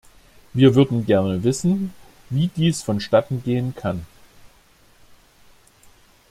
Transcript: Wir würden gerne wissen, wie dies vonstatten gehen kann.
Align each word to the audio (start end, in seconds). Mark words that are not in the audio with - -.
Wir 0.53 0.73
würden 0.73 1.05
gerne 1.05 1.43
wissen, 1.43 1.93
wie 2.31 2.47
dies 2.55 2.81
vonstatten 2.81 3.43
gehen 3.43 3.75
kann. 3.75 4.03